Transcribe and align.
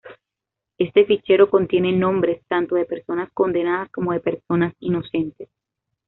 Este 0.79 1.05
fichero 1.05 1.51
contiene 1.51 1.91
nombres 1.91 2.43
tanto 2.47 2.73
de 2.73 2.85
personas 2.87 3.31
condenadas 3.33 3.91
como 3.91 4.13
de 4.13 4.19
personas 4.19 4.73
inocentes. 4.79 5.47